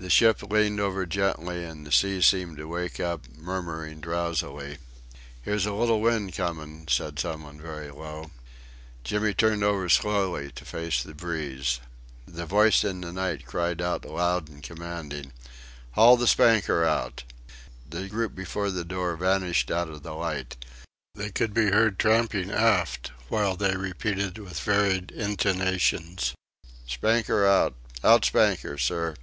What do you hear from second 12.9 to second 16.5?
the night cried loud and commanding: "Haul the